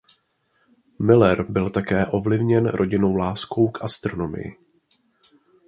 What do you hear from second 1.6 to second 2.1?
také